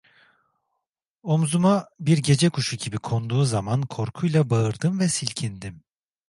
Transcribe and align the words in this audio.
Omuzuma 1.23 1.89
bir 1.99 2.17
gece 2.17 2.49
kuşu 2.49 2.77
gibi 2.77 2.97
konduğu 2.97 3.43
zaman 3.45 3.81
korkuyla 3.81 4.49
bağırdım 4.49 4.99
ve 4.99 5.09
silkindim. 5.09 5.83